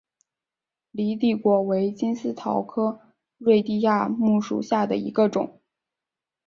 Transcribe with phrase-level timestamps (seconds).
[0.93, 3.01] 犁地果为金丝桃科
[3.37, 5.61] 瑞地亚木属下的一个种。